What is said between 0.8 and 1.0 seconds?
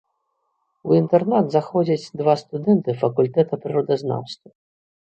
У